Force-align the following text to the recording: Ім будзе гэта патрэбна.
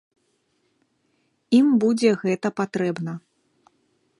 Ім 1.59 1.67
будзе 1.83 2.11
гэта 2.25 2.47
патрэбна. 2.63 3.13